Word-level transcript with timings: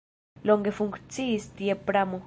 Longe 0.49 0.71
funkciis 0.79 1.47
tie 1.61 1.77
pramo. 1.91 2.19